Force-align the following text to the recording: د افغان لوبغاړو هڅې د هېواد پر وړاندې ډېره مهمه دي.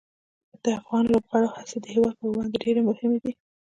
د 0.63 0.65
افغان 0.79 1.03
لوبغاړو 1.11 1.53
هڅې 1.55 1.77
د 1.81 1.85
هېواد 1.95 2.13
پر 2.19 2.27
وړاندې 2.29 2.61
ډېره 2.65 2.81
مهمه 2.89 3.17
دي. 3.23 3.31